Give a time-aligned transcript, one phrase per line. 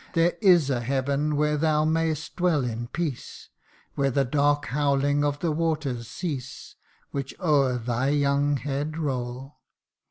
[0.13, 3.49] There is a heaven where thou mayst dwell in peace;
[3.93, 6.75] Where the dark howling of the waters cease,
[7.11, 9.59] Which o'er thy young head roll.